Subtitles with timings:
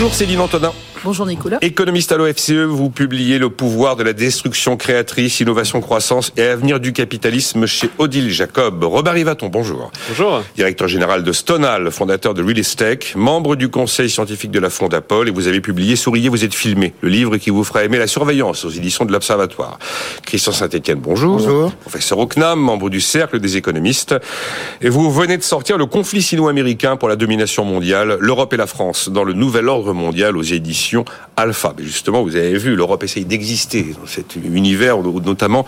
[0.00, 0.72] Bonjour Céline Antonin.
[1.04, 1.58] Bonjour Nicolas.
[1.60, 6.80] Économiste à l'OFCE, vous publiez Le pouvoir de la destruction créatrice, innovation, croissance et avenir
[6.80, 8.82] du capitalisme chez Odile Jacob.
[8.82, 9.92] Robert Rivaton, bonjour.
[10.08, 10.42] Bonjour.
[10.56, 15.28] Directeur général de Stonal, fondateur de Real Estate, membre du conseil scientifique de la Fondapol
[15.28, 18.08] et vous avez publié Souriez, vous êtes filmé, le livre qui vous fera aimer la
[18.08, 19.78] surveillance aux éditions de l'Observatoire.
[20.26, 21.38] Christian Saint-Etienne, bonjour.
[21.38, 21.72] Bonjour.
[21.74, 24.16] Professeur Ocnam, membre du Cercle des économistes.
[24.80, 28.66] Et vous venez de sortir Le conflit sino-américain pour la domination mondiale, l'Europe et la
[28.66, 30.87] France dans le nouvel ordre mondial aux éditions
[31.36, 31.74] Alpha.
[31.76, 35.66] Mais justement, vous avez vu, l'Europe essaye d'exister dans cet univers, notamment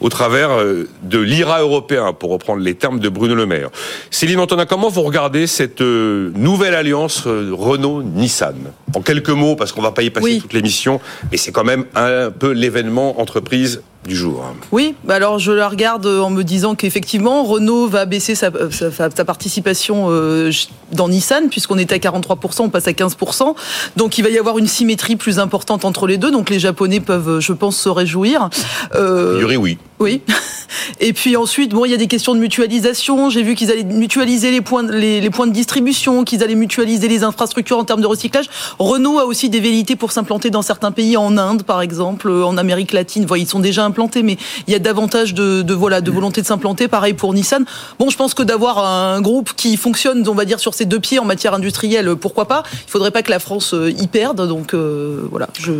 [0.00, 3.70] au travers euh, de l'IRA européen, pour reprendre les termes de Bruno Le Maire.
[4.10, 8.56] Céline Antonin, comment vous regardez cette euh, nouvelle alliance euh, Renault-Nissan?
[8.94, 11.84] En quelques mots, parce qu'on va pas y passer toute l'émission, mais c'est quand même
[11.94, 14.42] un peu l'événement entreprise du jour.
[14.72, 20.50] Oui, alors je la regarde en me disant qu'effectivement Renault va baisser sa, participation euh,
[20.92, 23.54] dans Nissan puisqu'on était à 43%, on passe à 15%.
[23.96, 26.30] Donc il va y avoir une symétrie plus importante entre les deux.
[26.30, 28.48] Donc les Japonais peuvent, je pense, se réjouir.
[28.94, 29.78] Euh, oui.
[30.00, 30.22] Oui.
[31.00, 33.28] Et puis ensuite, bon, il y a des questions de mutualisation.
[33.28, 37.22] J'ai vu qu'ils allaient mutualiser les points, les, points de distribution, qu'ils allaient mutualiser les
[37.22, 38.46] infrastructures en termes de recyclage.
[38.78, 42.56] Renault a aussi des velléités pour s'implanter dans certains pays, en Inde par exemple, en
[42.56, 43.26] Amérique latine.
[43.26, 46.46] Voilà, ils sont déjà implantés, mais il y a davantage de, voilà de volonté de
[46.46, 46.88] s'implanter.
[46.88, 47.64] Pareil pour Nissan.
[47.98, 51.00] Bon, je pense que d'avoir un groupe qui fonctionne, on va dire, sur ses deux
[51.00, 52.62] pieds en matière industrielle, pourquoi pas?
[52.86, 54.46] Il faudrait pas que la France euh, y perde.
[54.48, 55.72] Donc euh, voilà, je,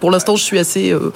[0.00, 1.12] pour l'instant, je suis assez, euh,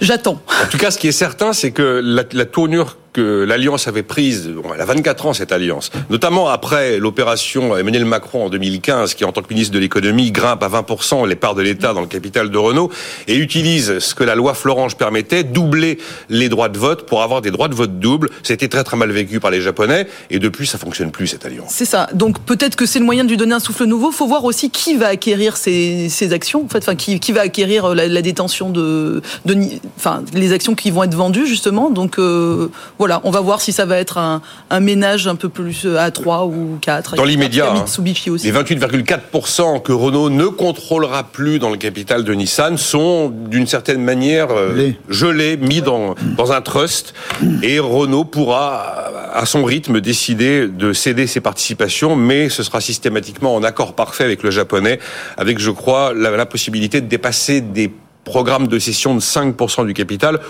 [0.00, 0.40] j'attends.
[0.64, 4.50] En tout cas, ce qui est certain, c'est que la tournure que l'alliance avait prise,
[4.74, 9.32] elle a 24 ans cette alliance, notamment après l'opération Emmanuel Macron en 2015, qui en
[9.32, 12.50] tant que ministre de l'économie grimpe à 20% les parts de l'État dans le capital
[12.50, 12.90] de Renault
[13.26, 15.96] et utilise ce que la loi Florange permettait, doubler
[16.28, 18.28] les droits de vote pour avoir des droits de vote doubles.
[18.42, 21.70] C'était très très mal vécu par les Japonais et depuis ça fonctionne plus cette alliance.
[21.70, 22.10] C'est ça.
[22.12, 24.10] Donc peut-être que c'est le moyen de lui donner un souffle nouveau.
[24.10, 26.64] Faut voir aussi qui va acquérir ces, actions.
[26.64, 29.56] En fait, enfin qui, va acquérir la, la détention de, de,
[29.96, 31.88] enfin les actions qui vont être vendues justement.
[31.88, 35.48] Donc euh, voilà voilà, on va voir si ça va être un, ménage un peu
[35.48, 37.14] plus euh, à 3 ou 4.
[37.14, 37.84] Dans l'immédiat, hein.
[38.04, 44.02] les 28,4% que Renault ne contrôlera plus dans le capital de Nissan sont d'une certaine
[44.02, 47.14] manière euh, gelés, mis dans, dans un trust,
[47.62, 53.54] et Renault pourra, à son rythme, décider de céder ses participations, mais ce sera systématiquement
[53.54, 54.98] en accord parfait avec le japonais,
[55.36, 57.92] avec, je crois, la, la possibilité de dépasser des
[58.26, 60.40] programme de cession de 5% du capital,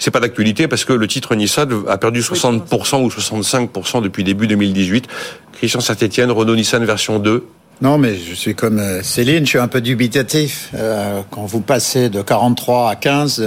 [0.00, 4.48] c'est pas d'actualité parce que le titre Nissan a perdu 60% ou 65% depuis début
[4.48, 5.06] 2018.
[5.52, 7.46] Christian Saint-Etienne, Renault Nissan version 2.
[7.82, 10.70] Non, mais je suis comme euh, Céline, je suis un peu dubitatif.
[10.74, 13.44] Euh, quand vous passez de 43 à 15,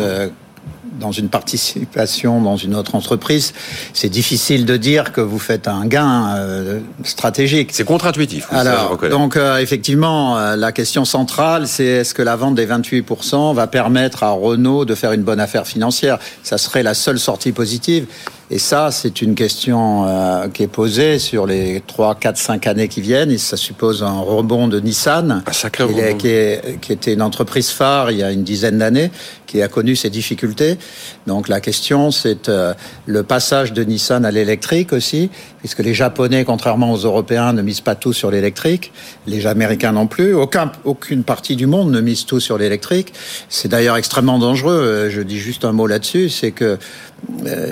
[0.99, 3.53] dans une participation dans une autre entreprise,
[3.93, 7.71] c'est difficile de dire que vous faites un gain euh, stratégique.
[7.73, 8.47] C'est contre-intuitif.
[8.51, 13.53] Alors, donc euh, effectivement, euh, la question centrale, c'est est-ce que la vente des 28%
[13.53, 16.19] va permettre à Renault de faire une bonne affaire financière?
[16.43, 18.07] Ça serait la seule sortie positive.
[18.51, 22.87] Et ça, c'est une question euh, qui est posée sur les 3, 4, 5 années
[22.87, 23.29] qui viennent.
[23.29, 27.21] Et ça suppose un rebond de Nissan, un sacré qui, qui, est, qui, était une
[27.21, 29.11] entreprise phare il y a une dizaine d'années,
[29.45, 30.79] qui a connu ces difficultés.
[31.27, 32.73] Donc la question, c'est euh,
[33.05, 35.29] le passage de Nissan à l'électrique aussi,
[35.59, 38.91] puisque les Japonais, contrairement aux Européens, ne misent pas tout sur l'électrique.
[39.27, 40.33] Les Américains non plus.
[40.33, 43.13] Aucun, aucune partie du monde ne mise tout sur l'électrique.
[43.47, 44.73] C'est d'ailleurs extrêmement dangereux.
[44.73, 46.79] Euh, je dis juste un mot là-dessus, c'est que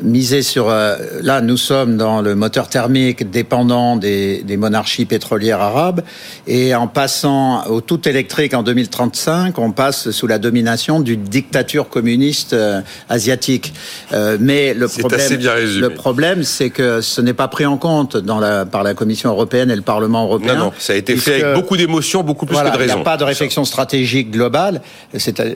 [0.04, 0.70] miser sur...
[0.70, 6.02] Euh, là, nous sommes dans le moteur thermique dépendant des, des, monarchies pétrolières arabes,
[6.48, 11.90] et en passant au tout électrique en 2035, on passe sous la domination d'une dictature
[11.90, 13.74] communiste euh, asiatique.
[14.40, 15.40] mais le problème,
[15.80, 19.30] le problème, c'est que ce n'est pas pris en compte dans la, par la Commission
[19.30, 20.56] européenne et le Parlement européen.
[20.56, 22.94] Non, non, ça a été fait avec beaucoup d'émotions, beaucoup plus que de raisons.
[22.94, 24.82] Il n'y a pas de réflexion stratégique globale.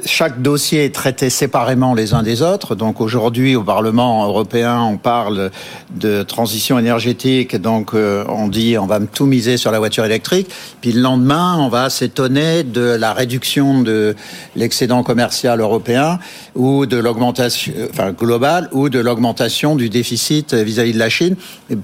[0.06, 2.76] Chaque dossier est traité séparément les uns des autres.
[2.76, 5.50] Donc aujourd'hui, au Parlement Parlement européen, parle
[5.90, 10.52] de transition énergétique, donc euh, on dit on va tout miser sur la voiture électrique,
[10.82, 14.16] puis le lendemain on va s'étonner de la réduction de
[14.56, 16.20] l'excédent commercial européen
[16.54, 21.36] ou de l'augmentation, enfin globale, ou de l'augmentation du déficit vis-à-vis de la Chine.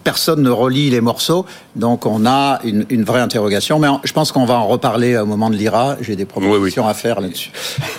[0.04, 3.80] Personne ne relie les morceaux, donc on a une, une vraie interrogation.
[3.80, 5.98] Mais je pense qu'on va en reparler au moment de l'IRA.
[6.02, 7.52] J'ai des propositions à faire là-dessus.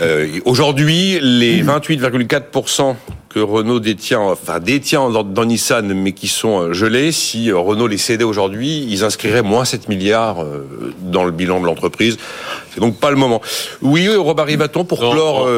[0.02, 2.94] Euh, Aujourd'hui, les 28,4%
[3.28, 7.86] que Renault détient, enfin détient dans, Nissan, mais qui sont euh, gelés, si euh, Renault
[7.86, 12.16] les cédait aujourd'hui, ils inscriraient moins 7 milliards euh, dans le bilan de l'entreprise.
[12.72, 13.42] C'est donc pas le moment.
[13.82, 15.48] Oui, Robert Rivaton, pour clore...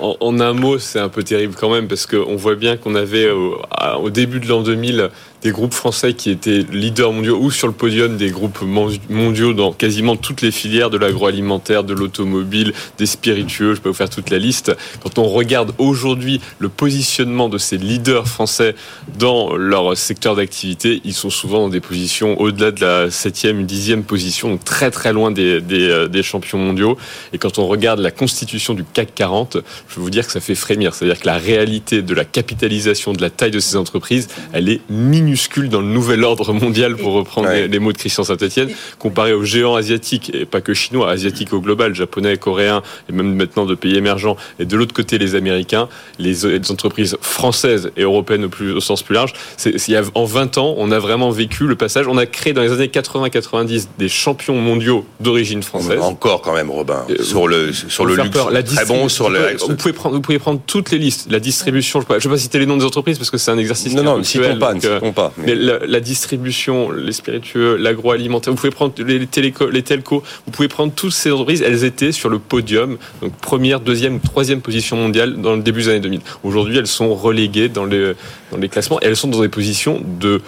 [0.00, 3.30] En, un mot, c'est un peu terrible quand même, parce qu'on voit bien qu'on avait,
[3.30, 5.10] au début de l'an 2000,
[5.44, 8.62] des groupes français qui étaient leaders mondiaux ou sur le podium des groupes
[9.10, 13.94] mondiaux dans quasiment toutes les filières de l'agroalimentaire, de l'automobile, des spiritueux, je peux vous
[13.94, 14.74] faire toute la liste.
[15.02, 18.74] Quand on regarde aujourd'hui le positionnement de ces leaders français
[19.18, 24.02] dans leur secteur d'activité, ils sont souvent dans des positions au-delà de la septième, dixième
[24.02, 26.96] position, donc très très loin des, des, euh, des champions mondiaux.
[27.34, 29.58] Et quand on regarde la constitution du CAC 40,
[29.88, 30.94] je peux vous dire que ça fait frémir.
[30.94, 34.80] C'est-à-dire que la réalité de la capitalisation, de la taille de ces entreprises, elle est
[34.88, 35.33] minuscule
[35.68, 39.74] dans le nouvel ordre mondial, pour reprendre les, mots de Christian Saint-Etienne, comparé aux géants
[39.74, 43.96] asiatiques, et pas que chinois, asiatiques au global, japonais, coréens, et même maintenant de pays
[43.96, 45.88] émergents, et de l'autre côté les Américains,
[46.18, 49.32] les, entreprises françaises et européennes au, plus, au sens plus large.
[49.56, 49.74] C'est,
[50.14, 52.08] en 20 ans, on a vraiment vécu le passage.
[52.08, 56.00] On a créé dans les années 80-90 des champions mondiaux d'origine française.
[56.00, 58.36] Encore quand même, Robin, euh, sur le, sur le luxe.
[58.50, 59.56] La très bon sur le...
[59.66, 61.30] Vous pouvez, prendre, vous pouvez prendre toutes les listes.
[61.30, 63.58] La distribution, je ne vais pas citer les noms des entreprises parce que c'est un
[63.58, 63.94] exercice.
[63.94, 65.23] Non, non, ne citons pas, ne citons pas.
[65.36, 70.68] Mais, la, distribution, les spiritueux, l'agroalimentaire, vous pouvez prendre les, téléco, les telcos, vous pouvez
[70.68, 75.40] prendre toutes ces entreprises, elles étaient sur le podium, donc première, deuxième, troisième position mondiale
[75.40, 76.20] dans le début des années 2000.
[76.42, 78.14] Aujourd'hui, elles sont reléguées dans les,
[78.50, 80.40] dans les classements et elles sont dans des positions de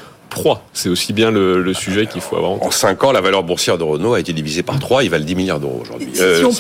[0.72, 3.78] c'est aussi bien le, sujet qu'il faut avoir en, en 5 ans, la valeur boursière
[3.78, 5.04] de Renault a été divisée par 3.
[5.04, 6.08] Il valent 10 milliards d'euros aujourd'hui.
[6.20, 6.50] Euh,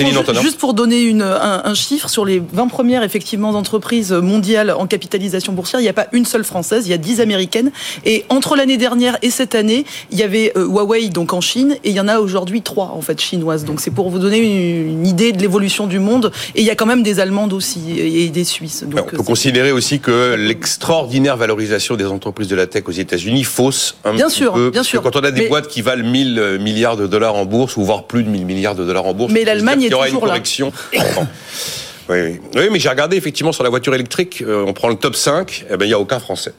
[0.42, 5.52] juste pour donner une, un, chiffre, sur les 20 premières effectivement entreprises mondiales en capitalisation
[5.52, 7.70] boursière, il n'y a pas une seule française, il y a 10 américaines.
[8.04, 11.76] Et entre l'année dernière et cette année, il y avait euh, Huawei donc en Chine
[11.84, 13.64] et il y en a aujourd'hui 3 en fait chinoises.
[13.64, 16.32] Donc c'est pour vous donner une, idée de l'évolution du monde.
[16.54, 18.84] Et il y a quand même des Allemandes aussi et des Suisses.
[18.84, 23.44] Donc, on peut considérer aussi que l'extraordinaire valorisation des entreprises de la tech aux États-Unis
[23.44, 23.65] faut
[24.14, 25.02] bien sûr, Bien sûr.
[25.02, 27.84] Quand on a des boîtes qui valent 1000 euh, milliards de dollars en bourse, ou
[27.84, 30.08] voire plus de 1000 milliards de dollars en bourse, mais l'Allemagne est il y aura
[30.08, 30.72] une correction.
[32.08, 32.68] oui, oui.
[32.70, 35.76] mais j'ai regardé effectivement sur la voiture électrique, euh, on prend le top 5, eh
[35.76, 36.54] ben, il n'y a aucun Français.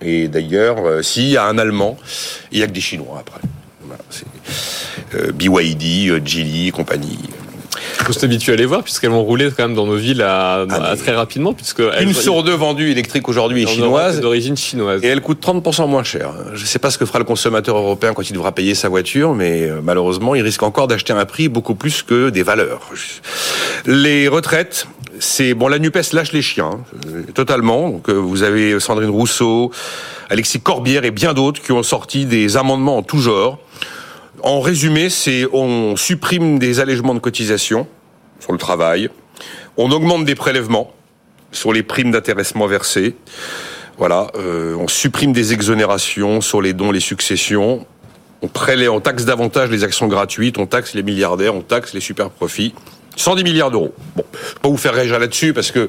[0.00, 1.96] Et d'ailleurs, euh, s'il y a un Allemand,
[2.52, 3.40] il n'y a que des Chinois après.
[5.32, 7.18] BYD, Geely, compagnie
[8.06, 10.96] faut s'habituer à les voir puisqu'elles vont rouler quand même dans nos villes à, ah,
[10.96, 15.20] très rapidement puisque une sur deux vendue électrique aujourd'hui est chinoise d'origine chinoise et elle
[15.20, 16.30] coûte 30% moins cher.
[16.54, 18.88] Je ne sais pas ce que fera le consommateur européen quand il devra payer sa
[18.88, 22.80] voiture, mais euh, malheureusement il risque encore d'acheter un prix beaucoup plus que des valeurs.
[23.86, 24.86] Les retraites,
[25.18, 27.90] c'est bon la Nupes lâche les chiens hein, totalement.
[27.90, 29.72] Donc euh, vous avez Sandrine Rousseau,
[30.30, 33.58] Alexis Corbière et bien d'autres qui ont sorti des amendements en tout genre.
[34.42, 37.86] En résumé, c'est on supprime des allègements de cotisation
[38.40, 39.10] sur le travail,
[39.76, 40.92] on augmente des prélèvements
[41.52, 43.16] sur les primes d'intéressement versées.
[43.98, 47.86] Voilà, euh, on supprime des exonérations sur les dons, les successions.
[48.42, 52.00] On prélève, on taxe davantage les actions gratuites, on taxe les milliardaires, on taxe les
[52.00, 52.74] super profits.
[53.16, 53.94] 110 milliards d'euros.
[54.14, 55.88] Bon, je vais pas vous faire réagir là-dessus parce que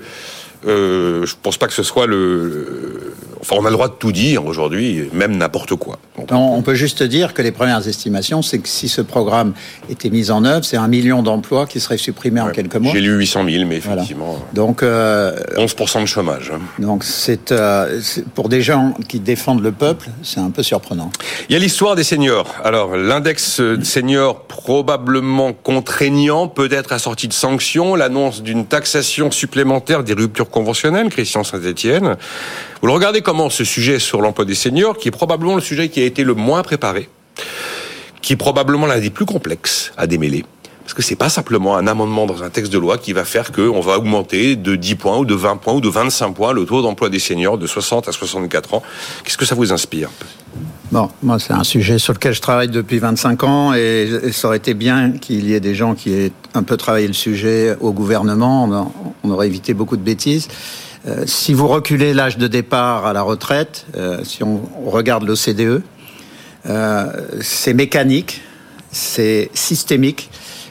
[0.66, 3.14] euh, je pense pas que ce soit le.
[3.40, 6.00] Enfin, on a le droit de tout dire aujourd'hui, même n'importe quoi.
[6.32, 9.54] on peut juste dire que les premières estimations, c'est que si ce programme
[9.90, 12.92] était mis en œuvre, c'est un million d'emplois qui seraient supprimés en quelques mois.
[12.94, 14.44] J'ai lu 800 000, mais effectivement.
[14.54, 14.84] Donc.
[14.84, 16.52] Euh, 11% de chômage.
[16.54, 16.60] Hein.
[16.80, 17.04] Donc,
[17.52, 21.12] euh, c'est pour des gens qui défendent le peuple, c'est un peu surprenant.
[21.50, 22.56] Il y a l'histoire des seniors.
[22.64, 30.14] Alors, l'index senior probablement contraignant, peut être assorti de sanctions, l'annonce d'une taxation supplémentaire des
[30.14, 32.18] ruptures conventionnel, Christian Saint-Etienne.
[32.82, 35.90] Vous le regardez comment ce sujet sur l'emploi des seniors, qui est probablement le sujet
[35.90, 37.10] qui a été le moins préparé,
[38.22, 40.46] qui est probablement l'un des plus complexes à démêler.
[40.88, 43.52] Parce que c'est pas simplement un amendement dans un texte de loi qui va faire
[43.52, 46.64] qu'on va augmenter de 10 points ou de 20 points ou de 25 points le
[46.64, 48.84] taux d'emploi des seniors de 60 à 64 ans.
[49.26, 50.10] Qu'est-ce que ça vous inspire
[50.94, 54.56] Bon, moi, c'est un sujet sur lequel je travaille depuis 25 ans et, ça aurait
[54.56, 57.92] été bien qu'il y ait des gens qui aient un peu travaillé le sujet au
[57.92, 58.90] gouvernement.
[59.26, 60.48] On, aurait évité beaucoup de bêtises.
[61.06, 65.82] Euh, si vous reculez l'âge de départ à la retraite, euh, si on, regarde l'OCDE,
[66.70, 67.06] euh,
[67.42, 68.40] c'est mécanique,
[68.94, 70.30] c'est systémique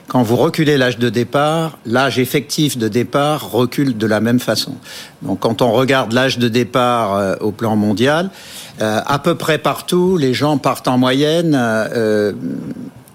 [0.08, 4.75] quand vous reculez l'âge de départ, l'âge effectif de départ recule de la même façon.
[5.22, 8.30] Donc quand on regarde l'âge de départ euh, au plan mondial,
[8.80, 12.32] euh, à peu près partout, les gens partent en moyenne euh,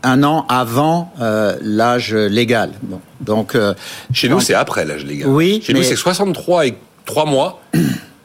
[0.04, 1.14] un an avant
[1.62, 2.72] l'âge légal.
[3.22, 3.56] donc
[4.12, 5.30] chez nous, c'est après l'âge légal.
[5.30, 7.62] Oui, chez nous, c'est 63 et 3 mois.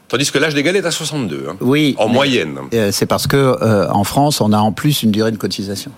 [0.08, 1.46] Tandis que l'âge légal est à 62.
[1.48, 1.96] Hein, oui.
[1.98, 2.58] En moyenne.
[2.72, 5.90] Euh, c'est parce que euh, en France, on a en plus une durée de cotisation.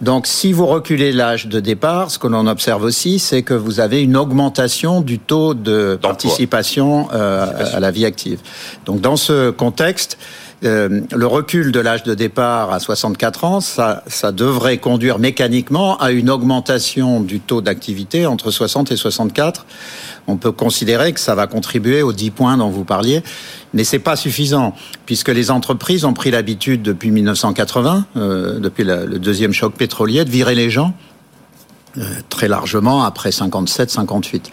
[0.00, 3.80] Donc, si vous reculez l'âge de départ, ce que l'on observe aussi, c'est que vous
[3.80, 8.38] avez une augmentation du taux de participation euh, à la vie active.
[8.86, 10.16] Donc, dans ce contexte,
[10.64, 15.96] euh, le recul de l'âge de départ à 64 ans, ça, ça devrait conduire mécaniquement
[15.98, 19.66] à une augmentation du taux d'activité entre 60 et 64.
[20.26, 23.22] On peut considérer que ça va contribuer aux 10 points dont vous parliez,
[23.74, 24.74] mais c'est pas suffisant
[25.06, 30.30] puisque les entreprises ont pris l'habitude depuis 1980, euh, depuis le deuxième choc pétrolier, de
[30.30, 30.94] virer les gens
[31.98, 34.44] euh, très largement après 57-58.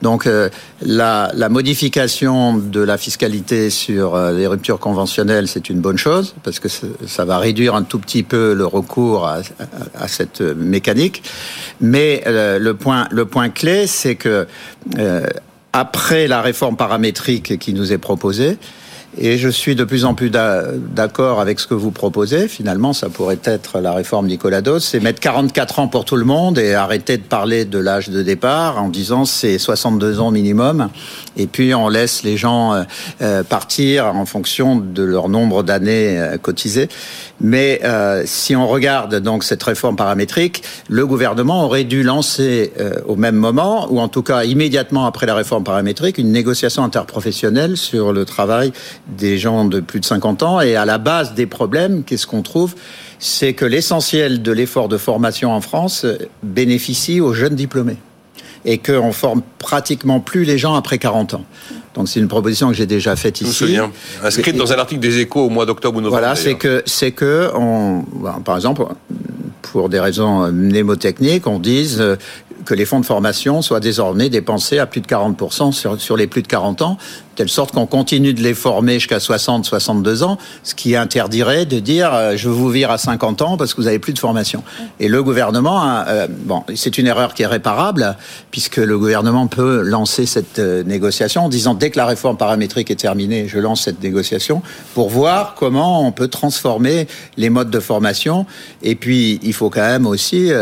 [0.00, 0.48] Donc euh,
[0.80, 6.34] la, la, modification de la fiscalité sur euh, les ruptures conventionnelles, c'est une bonne chose
[6.44, 9.40] parce que ça va réduire un tout petit peu le recours à,
[9.98, 11.22] à, cette mécanique.
[11.82, 14.46] Mais le point, le point clé, c'est que
[15.74, 18.56] après la réforme paramétrique qui nous est proposée,
[19.16, 22.46] et je suis de plus en plus d'accord avec ce que vous proposez.
[22.46, 26.24] Finalement, ça pourrait être la réforme Nicolas Dos, c'est mettre 44 ans pour tout le
[26.24, 30.90] monde et arrêter de parler de l'âge de départ en disant c'est 62 ans minimum.
[31.36, 32.82] Et puis on laisse les gens euh,
[33.22, 36.88] euh, partir en fonction de leur nombre d'années euh, cotisées.
[37.40, 37.80] Mais
[38.24, 42.72] si on regarde donc cette réforme paramétrique, le gouvernement aurait dû lancer
[43.06, 47.76] au même moment, ou en tout cas immédiatement après la réforme paramétrique, une négociation interprofessionnelle
[47.76, 48.72] sur le travail
[49.08, 50.60] des gens de plus de 50 ans.
[50.60, 52.74] Et à la base des problèmes, qu'est-ce qu'on trouve?
[53.18, 56.06] C'est que l'essentiel de l'effort de formation en France
[56.42, 57.96] bénéficie aux jeunes diplômés
[58.64, 61.44] et qu'on forme pratiquement plus les gens après 40 ans.
[61.94, 63.76] Donc c'est une proposition que j'ai déjà faite ici.
[63.76, 63.88] Je me.
[64.22, 66.20] Inscrite dans un article des Échos au mois d'octobre ou novembre.
[66.20, 68.04] Voilà, c'est que c'est que on,
[68.44, 68.84] par exemple,
[69.62, 72.02] pour des raisons mnémotechniques, on dise
[72.68, 76.26] que les fonds de formation soient désormais dépensés à plus de 40% sur, sur les
[76.26, 76.98] plus de 40 ans,
[77.34, 81.80] telle sorte qu'on continue de les former jusqu'à 60, 62 ans, ce qui interdirait de
[81.80, 84.62] dire euh, je vous vire à 50 ans parce que vous avez plus de formation.
[85.00, 88.16] Et le gouvernement, euh, bon, c'est une erreur qui est réparable
[88.50, 92.90] puisque le gouvernement peut lancer cette euh, négociation en disant dès que la réforme paramétrique
[92.90, 94.60] est terminée, je lance cette négociation
[94.92, 97.06] pour voir comment on peut transformer
[97.38, 98.44] les modes de formation.
[98.82, 100.52] Et puis il faut quand même aussi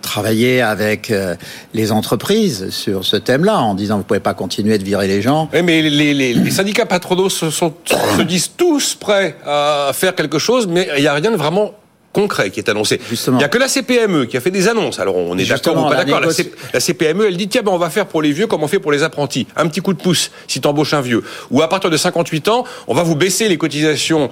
[0.00, 1.34] travailler avec euh,
[1.74, 5.48] les entreprises sur ce thème-là, en disant vous pouvez pas continuer de virer les gens.
[5.52, 10.66] Oui, mais les, syndicats patronaux se, sont, se disent tous prêts à faire quelque chose,
[10.66, 11.74] mais il n'y a rien de vraiment
[12.12, 13.00] concret qui est annoncé.
[13.28, 14.98] Il n'y a que la CPME qui a fait des annonces.
[14.98, 16.20] Alors on est d'accord ou pas d'accord.
[16.72, 18.78] La, CPME, elle dit tiens ben on va faire pour les vieux comme on fait
[18.80, 19.46] pour les apprentis.
[19.56, 21.22] Un petit coup de pouce si tu embauches un vieux.
[21.50, 24.30] Ou à partir de 58 ans, on va vous baisser les cotisations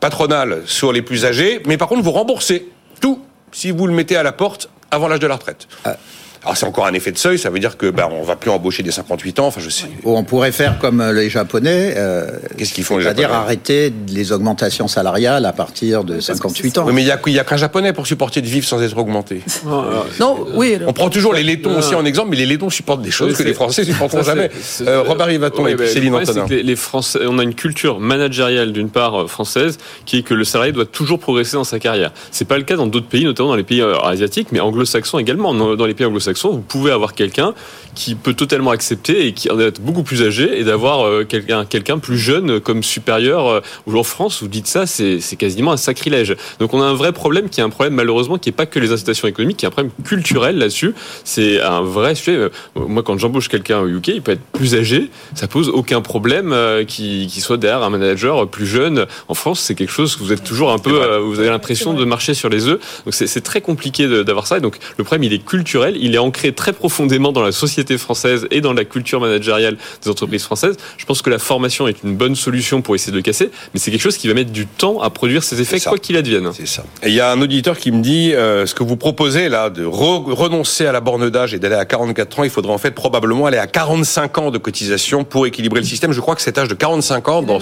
[0.00, 2.68] patronales sur les plus âgés, mais par contre vous remboursez
[3.00, 3.20] tout
[3.52, 5.68] si vous le mettez à la porte avant l'âge de la retraite.
[5.84, 5.96] Ah.
[6.44, 8.50] Alors c'est encore un effet de seuil, ça veut dire que ben on va plus
[8.50, 9.46] embaucher des 58 ans.
[9.46, 9.86] Enfin je sais.
[10.02, 11.94] Ou on pourrait faire comme euh, les Japonais.
[11.96, 13.22] Euh, Qu'est-ce qu'ils font les Japonais?
[13.22, 16.84] C'est-à-dire arrêter les augmentations salariales à partir de 58 ans.
[16.86, 19.42] Oui, mais il y a, qu'un Japonais pour supporter de vivre sans être augmenté.
[20.20, 20.78] non, oui.
[20.84, 23.44] On prend toujours les laitons aussi en exemple, mais les laitons supportent des choses que
[23.44, 24.50] les Français supporteront jamais.
[24.80, 26.46] Euh, Robert Rivaton et Céline Antonin.
[26.48, 30.72] Les, Français, on a une culture managériale d'une part française qui est que le salarié
[30.72, 32.10] doit toujours progresser dans sa carrière.
[32.32, 35.54] C'est pas le cas dans d'autres pays, notamment dans les pays asiatiques, mais anglo-saxons également.
[35.54, 37.54] Dans les pays anglo-saxons, vous pouvez avoir quelqu'un
[37.94, 41.64] qui peut totalement accepter et qui en est beaucoup plus âgé et d'avoir euh, quelqu'un
[41.64, 43.48] quelqu'un plus jeune comme supérieur.
[43.48, 43.60] Euh,
[43.92, 46.36] en France, vous dites ça, c'est quasiment un sacrilège.
[46.58, 48.78] Donc on a un vrai problème qui est un problème malheureusement qui est pas que
[48.78, 50.94] les incitations économiques, qui est un problème culturel là-dessus.
[51.24, 52.36] C'est un vrai sujet.
[52.36, 56.00] Euh, moi, quand j'embauche quelqu'un au UK, il peut être plus âgé, ça pose aucun
[56.00, 56.54] problème
[56.86, 59.06] qui, qui soit derrière un manager plus jeune.
[59.28, 62.04] En France, c'est quelque chose que vous êtes toujours un peu, vous avez l'impression de
[62.04, 62.80] marcher sur les œufs.
[63.04, 64.58] Donc c'est très compliqué d'avoir ça.
[64.58, 67.98] Et donc le problème, il est culturel, il est ancré très profondément dans la société
[67.98, 70.76] française et dans la culture managériale des entreprises françaises.
[70.96, 73.80] Je pense que la formation est une bonne solution pour essayer de le casser, mais
[73.80, 76.50] c'est quelque chose qui va mettre du temps à produire ses effets, quoi qu'il advienne.
[76.54, 76.84] C'est ça.
[77.02, 79.70] Et il y a un auditeur qui me dit euh, ce que vous proposez là,
[79.70, 82.92] de renoncer à la borne d'âge et d'aller à 44 ans, il faudrait en fait
[82.92, 86.12] probablement aller à 45 ans de cotisation pour équilibrer le système.
[86.12, 87.58] Je crois que cet âge de 45 ans, dans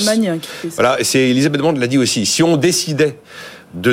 [0.74, 2.26] voilà, c'est Elisabeth Bond l'a dit aussi.
[2.26, 3.16] Si on décidait
[3.74, 3.92] de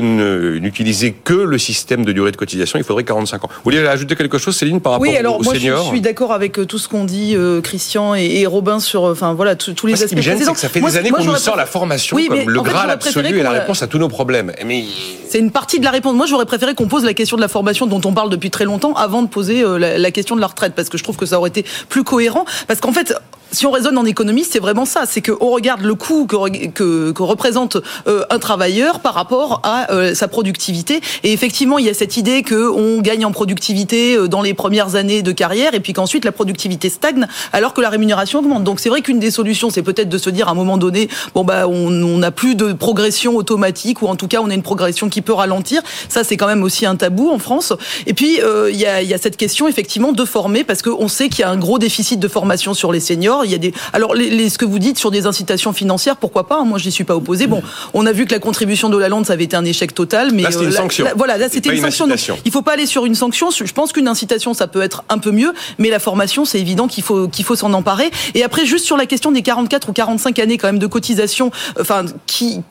[0.60, 3.50] n'utiliser que le système de durée de cotisation, il faudrait 45 ans.
[3.50, 6.60] Vous voulez ajouter quelque chose, Céline, par rapport oui, alors, moi, Je suis d'accord avec
[6.68, 10.06] tout ce qu'ont dit Christian et, Robin sur, enfin voilà, tous les aspects.
[10.06, 12.50] Ce qui me gêne, que ça fait des années qu'on nous sort la formation comme
[12.50, 14.52] le graal absolu et la réponse à tous nos problèmes.
[14.66, 14.84] Mais
[15.30, 16.16] c'est une partie de la réponse.
[16.16, 18.66] Moi, j'aurais préféré qu'on pose la question de la formation dont on parle depuis très
[18.66, 21.38] longtemps avant de poser la question de la retraite, parce que je trouve que ça
[21.38, 22.46] aurait été plus cohérent.
[22.68, 23.14] Parce qu'en fait,
[23.52, 25.06] si on raisonne en économie, c'est vraiment ça.
[25.06, 27.78] C'est qu'on regarde le coût que, que, que représente
[28.08, 31.02] euh, un travailleur par rapport à euh, sa productivité.
[31.24, 34.96] Et effectivement, il y a cette idée qu'on gagne en productivité euh, dans les premières
[34.96, 38.64] années de carrière et puis qu'ensuite la productivité stagne alors que la rémunération augmente.
[38.64, 41.10] Donc c'est vrai qu'une des solutions, c'est peut-être de se dire à un moment donné,
[41.34, 44.64] bon bah on n'a plus de progression automatique ou en tout cas on a une
[44.64, 45.82] progression qui peut ralentir.
[46.10, 47.74] Ça c'est quand même aussi un tabou en France.
[48.06, 48.40] Et puis
[48.70, 51.44] il y, a, y a cette question effectivement de former parce qu'on sait qu'il y
[51.44, 53.37] a un gros déficit de formation sur les seniors.
[53.44, 53.74] Il y a des.
[53.94, 56.86] Alors, les, ce que vous dites sur des incitations financières, pourquoi pas hein, Moi, je
[56.86, 57.48] n'y suis pas opposé.
[57.48, 57.62] Bon,
[57.94, 60.32] on a vu que la contribution de la Lande, ça avait été un échec total,
[60.34, 61.06] mais là, c'était une euh, sanction.
[61.16, 62.38] voilà, là, c'était une, sanction.
[62.46, 63.50] il faut pas aller sur une sanction.
[63.52, 66.88] Je pense qu'une incitation, ça peut être un peu mieux, mais la formation, c'est évident
[66.88, 68.10] qu'il faut qu'il faut s'en emparer.
[68.36, 71.52] Et après, juste sur la question des 44 ou 45 années quand même de cotisation,
[71.80, 72.62] enfin, qui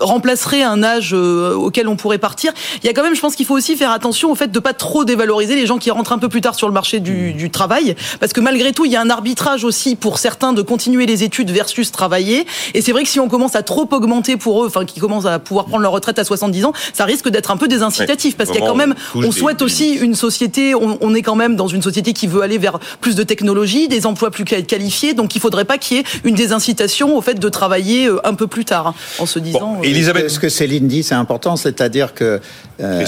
[0.00, 2.52] remplacerait un âge euh, auquel on pourrait partir.
[2.82, 4.58] Il y a quand même, je pense qu'il faut aussi faire attention au fait de
[4.58, 7.32] pas trop dévaloriser les gens qui rentrent un peu plus tard sur le marché du,
[7.32, 10.62] du travail, parce que malgré tout, il y a un arbitrage aussi pour certains de
[10.62, 12.46] continuer les études versus travailler.
[12.74, 15.26] Et c'est vrai que si on commence à trop augmenter pour eux, enfin, qui commencent
[15.26, 18.50] à pouvoir prendre leur retraite à 70 ans, ça risque d'être un peu désincitatif, parce
[18.50, 21.56] qu'il y a quand même, on souhaite aussi une société, on, on, est quand même
[21.56, 25.34] dans une société qui veut aller vers plus de technologie, des emplois plus qualifiés, donc
[25.34, 28.46] il faudrait pas qu'il y ait une désincitation au fait de travailler euh, un peu
[28.46, 29.63] plus tard, hein, en se disant.
[29.82, 30.30] Elisabeth...
[30.30, 32.40] Ce que Céline dit, c'est important, c'est-à-dire que
[32.80, 33.04] euh,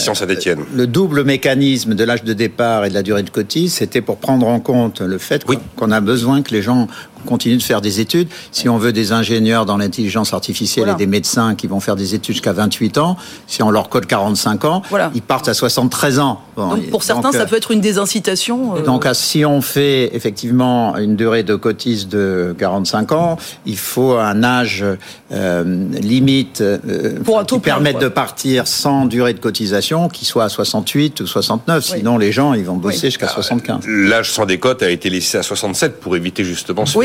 [0.74, 4.18] le double mécanisme de l'âge de départ et de la durée de cotise, c'était pour
[4.18, 5.44] prendre en compte le fait
[5.76, 6.88] qu'on a besoin que les gens
[7.24, 8.28] continuent de faire des études.
[8.52, 12.14] Si on veut des ingénieurs dans l'intelligence artificielle et des médecins qui vont faire des
[12.14, 14.82] études jusqu'à 28 ans, si on leur code 45 ans,
[15.14, 16.40] ils partent à 73 ans.
[16.56, 18.76] donc pour certains, ça euh, peut être une désincitation.
[18.76, 18.82] Euh...
[18.82, 24.42] Donc si on fait effectivement une durée de cotise de 45 ans, il faut un
[24.42, 24.84] âge
[25.32, 30.48] euh, limite euh, pour qui permette de partir sans durée de cotisation qui soit à
[30.48, 31.84] 68 ou 69.
[31.84, 33.76] Sinon, les gens, ils vont bosser jusqu'à 75.
[33.82, 36.98] Ah, l'âge sans décote a été laissé à 67 pour éviter justement ce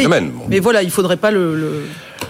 [0.50, 1.84] Mais voilà, il faudrait pas le,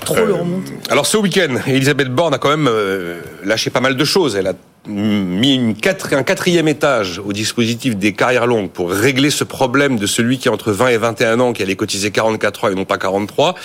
[0.05, 0.73] trop le euh, remonter.
[0.89, 4.35] Alors ce week-end, Elisabeth Borne a quand même euh, lâché pas mal de choses.
[4.35, 4.53] Elle a
[4.87, 5.75] mis une
[6.11, 10.49] un quatrième étage au dispositif des carrières longues pour régler ce problème de celui qui
[10.49, 13.55] a entre 20 et 21 ans qui allait cotiser 44 ans et non pas 43.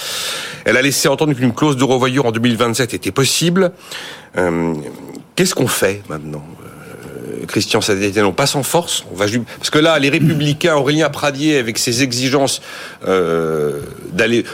[0.67, 3.73] Elle a laissé entendre qu'une clause de revoyure en 2027 était possible.
[4.37, 4.75] Euh,
[5.37, 6.45] qu'est-ce qu'on fait maintenant?
[7.47, 9.05] Christian Sadet, on passe en force.
[9.17, 12.61] Parce que là, les Républicains, Aurélien Pradier, avec ses exigences
[13.07, 13.81] euh,
[14.13, 14.45] d'aller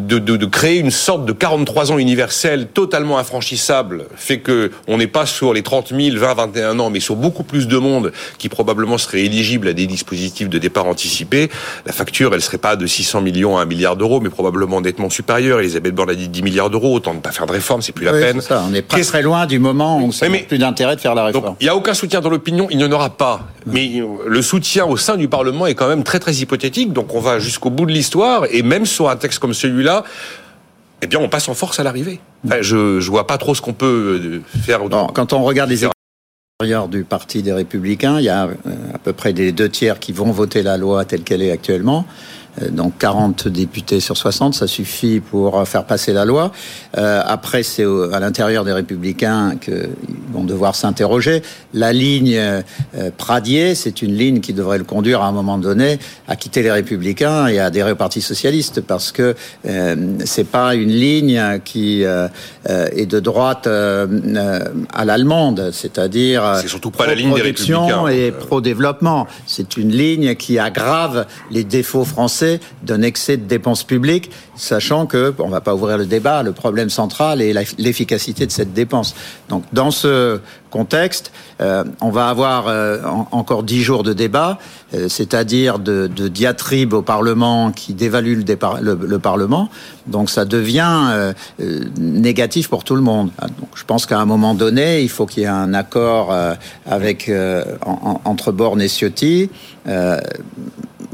[0.00, 4.98] de, de, de, créer une sorte de 43 ans universel totalement infranchissable fait que on
[4.98, 8.12] n'est pas sur les 30 000, 20, 21 ans, mais sur beaucoup plus de monde
[8.38, 11.50] qui probablement serait éligible à des dispositifs de départ anticipé.
[11.86, 15.10] La facture, elle serait pas de 600 millions à 1 milliard d'euros, mais probablement nettement
[15.10, 15.60] supérieure.
[15.60, 18.04] Elisabeth Borne a dit 10 milliards d'euros, autant ne pas faire de réforme, c'est plus
[18.04, 18.40] la peine.
[18.40, 21.14] Ça, on est pas très loin du moment où ça n'a plus d'intérêt de faire
[21.14, 21.56] la réforme.
[21.60, 23.46] il n'y a aucun soutien dans l'opinion, il n'y en aura pas.
[23.66, 27.20] Mais le soutien au sein du Parlement est quand même très très hypothétique, donc on
[27.20, 30.04] va jusqu'au bout de l'histoire, et même sur un texte comme celui là
[31.00, 32.20] eh bien, on passe en force à l'arrivée.
[32.60, 34.80] je ne vois pas trop ce qu'on peut euh, faire.
[35.14, 35.84] quand on regarde les
[36.60, 38.54] intérieurs du Parti des Républicains, il y a euh,
[38.94, 42.04] à peu près des deux tiers qui vont voter la loi telle qu'elle est actuellement.
[42.62, 46.52] Euh, donc 40 députés sur 60, ça suffit pour faire passer la loi.
[46.96, 49.90] Euh, après, c'est à l'intérieur des Républicains qu'ils
[50.32, 51.42] vont devoir s'interroger.
[51.74, 52.62] La ligne euh,
[53.16, 56.70] Pradier, c'est une ligne qui devrait le conduire à un moment donné à quitter les
[56.70, 59.34] Républicains et à adhérer au Parti socialiste, parce que
[59.66, 67.06] euh, c'est pas une ligne qui est de droite à l'allemande, c'est-à-dire c'est surtout pas
[67.06, 69.26] la ligne des Républicains et pro-développement.
[69.46, 72.47] C'est une ligne qui aggrave les défauts français
[72.82, 76.90] d'un excès de dépenses publiques, sachant que, on va pas ouvrir le débat, le problème
[76.90, 79.14] central est l'efficacité de cette dépense.
[79.48, 83.00] Donc, dans ce contexte, euh, on va avoir euh,
[83.32, 84.58] encore dix jours de débat,
[84.94, 89.68] euh, c'est-à-dire de, diatribes au Parlement qui dévaluent le, le, Parlement.
[90.06, 91.32] Donc ça devient
[91.98, 93.30] négatif pour tout le monde.
[93.40, 96.34] Donc, je pense qu'à un moment donné, il faut qu'il y ait un accord
[96.86, 97.30] avec
[98.24, 99.50] entre Borne et Ciotti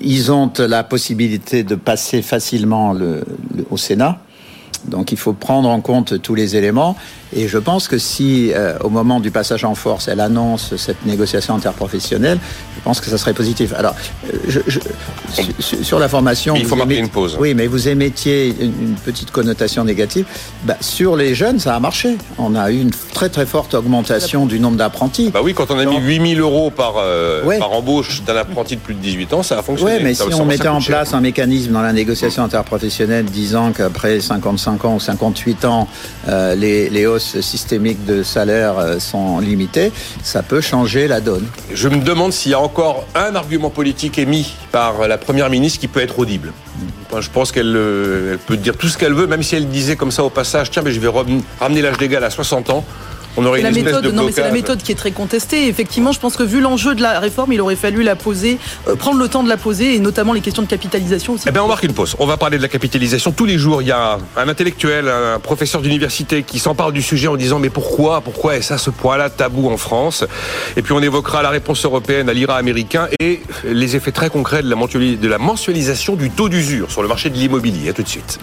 [0.00, 3.24] ils ont la possibilité de passer facilement le,
[3.70, 4.18] au Sénat.
[4.86, 6.96] Donc il faut prendre en compte tous les éléments.
[7.36, 11.04] Et je pense que si, euh, au moment du passage en force, elle annonce cette
[11.04, 12.38] négociation interprofessionnelle,
[12.76, 13.72] je pense que ça serait positif.
[13.76, 13.94] Alors,
[14.26, 14.78] euh, je, je,
[15.58, 16.54] sur, la formation...
[16.54, 17.36] il faut marquer une pause.
[17.40, 20.26] Oui, mais vous émettiez une, petite connotation négative.
[20.64, 22.16] Bah, sur les jeunes, ça a marché.
[22.38, 25.30] On a eu une très très forte augmentation du nombre d'apprentis.
[25.30, 28.80] Bah oui, quand on a mis 8000 euros par, euh, par embauche d'un apprenti de
[28.80, 29.96] plus de 18 ans, ça a fonctionné.
[29.96, 34.20] Oui, mais si on mettait en place un mécanisme dans la négociation interprofessionnelle disant qu'après
[34.20, 35.88] 55 ans ou 58 ans,
[36.28, 41.46] euh, les, hausses systémiques de salaire euh, sont limitées, ça peut changer la donne.
[41.72, 45.80] Je me demande s'il y a encore un argument politique émis par la Première ministre
[45.80, 46.52] qui peut être audible.
[47.20, 50.24] Je pense qu'elle peut dire tout ce qu'elle veut, même si elle disait comme ça
[50.24, 51.10] au passage, tiens, mais je vais
[51.60, 52.84] ramener l'âge légal à 60 ans
[53.36, 55.68] on aurait une la méthode, non, mais c'est la méthode qui est très contestée.
[55.68, 58.96] effectivement, je pense que vu l'enjeu de la réforme, il aurait fallu la poser, euh,
[58.96, 61.44] prendre le temps de la poser, et notamment les questions de capitalisation aussi.
[61.48, 62.16] Eh bien, on marque une pause.
[62.18, 63.32] On va parler de la capitalisation.
[63.32, 67.28] Tous les jours, il y a un intellectuel, un professeur d'université qui s'empare du sujet
[67.28, 70.24] en disant mais pourquoi, pourquoi est-ce à ce point-là tabou en France?
[70.76, 74.62] Et puis on évoquera la réponse européenne à l'IRA américain et les effets très concrets
[74.62, 77.90] de la mensualisation du taux d'usure sur le marché de l'immobilier.
[77.90, 78.38] À tout de suite.